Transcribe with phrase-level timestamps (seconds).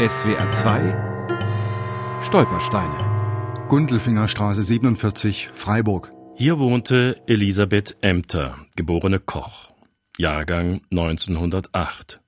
[0.00, 0.80] SWR 2
[2.22, 3.66] Stolpersteine.
[3.68, 6.10] Gundelfingerstraße 47, Freiburg.
[6.36, 9.70] Hier wohnte Elisabeth Emter, geborene Koch.
[10.16, 12.22] Jahrgang 1908.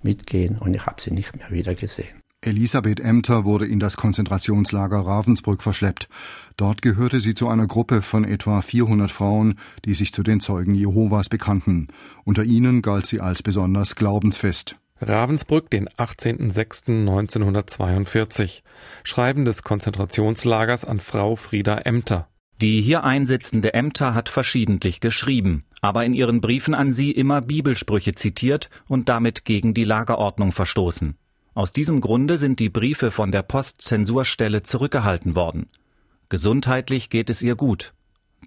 [0.03, 2.23] mitgehen und ich habe sie nicht mehr wieder gesehen.
[2.41, 6.09] Elisabeth Emter wurde in das Konzentrationslager Ravensbrück verschleppt.
[6.57, 10.77] Dort gehörte sie zu einer Gruppe von etwa 400 Frauen, die sich zu den Zeugen
[10.77, 11.89] Jehovas bekannten.
[12.25, 14.77] Unter ihnen galt sie als besonders glaubensfest.
[15.01, 18.63] Ravensbrück, den 18.06.1942.
[19.03, 22.29] Schreiben des Konzentrationslagers an Frau Frieda Emter.
[22.61, 28.15] Die hier einsitzende Emter hat verschiedentlich geschrieben, aber in ihren Briefen an sie immer Bibelsprüche
[28.15, 31.17] zitiert und damit gegen die Lagerordnung verstoßen.
[31.55, 35.67] Aus diesem Grunde sind die Briefe von der Postzensurstelle zurückgehalten worden.
[36.29, 37.95] Gesundheitlich geht es ihr gut.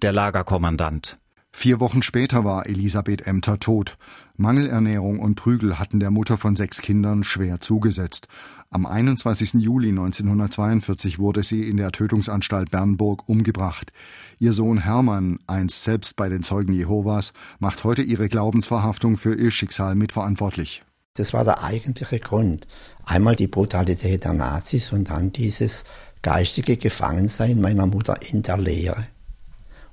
[0.00, 1.18] Der Lagerkommandant.
[1.54, 3.96] Vier Wochen später war Elisabeth Emter tot.
[4.36, 8.26] Mangelernährung und Prügel hatten der Mutter von sechs Kindern schwer zugesetzt.
[8.70, 9.54] Am 21.
[9.54, 13.92] Juli 1942 wurde sie in der Tötungsanstalt Bernburg umgebracht.
[14.38, 19.50] Ihr Sohn Hermann, einst selbst bei den Zeugen Jehovas, macht heute ihre Glaubensverhaftung für ihr
[19.50, 20.82] Schicksal mitverantwortlich.
[21.14, 22.66] Das war der eigentliche Grund.
[23.04, 25.84] Einmal die Brutalität der Nazis und dann dieses
[26.22, 29.06] geistige Gefangensein meiner Mutter in der Lehre.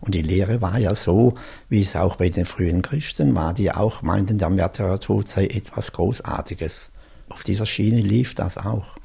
[0.01, 1.33] Und die Lehre war ja so,
[1.67, 5.91] wie es auch bei den frühen Christen war, die auch meinten, der Märtyrertod sei etwas
[5.91, 6.91] Großartiges.
[7.29, 8.95] Auf dieser Schiene lief das auch.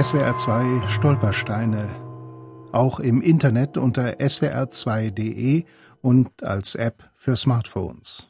[0.00, 1.88] SWR 2 Stolpersteine.
[2.72, 5.64] Auch im Internet unter swr2.de
[6.02, 8.28] und als App für Smartphones.